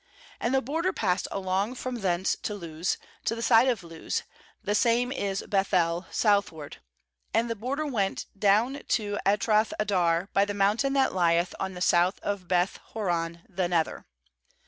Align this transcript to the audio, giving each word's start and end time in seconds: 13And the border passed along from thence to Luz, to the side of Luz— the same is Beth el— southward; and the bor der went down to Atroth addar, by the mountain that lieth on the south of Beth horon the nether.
13And 0.41 0.51
the 0.53 0.61
border 0.63 0.91
passed 0.91 1.27
along 1.29 1.75
from 1.75 1.97
thence 1.97 2.35
to 2.37 2.55
Luz, 2.55 2.97
to 3.23 3.35
the 3.35 3.43
side 3.43 3.67
of 3.67 3.83
Luz— 3.83 4.23
the 4.63 4.73
same 4.73 5.11
is 5.11 5.43
Beth 5.47 5.75
el— 5.75 6.07
southward; 6.25 6.77
and 7.35 7.47
the 7.51 7.55
bor 7.55 7.75
der 7.75 7.85
went 7.85 8.25
down 8.35 8.81
to 8.87 9.19
Atroth 9.27 9.73
addar, 9.79 10.29
by 10.33 10.43
the 10.43 10.55
mountain 10.55 10.93
that 10.93 11.13
lieth 11.13 11.53
on 11.59 11.73
the 11.75 11.81
south 11.81 12.19
of 12.21 12.47
Beth 12.47 12.77
horon 12.85 13.43
the 13.47 13.67
nether. 13.67 14.07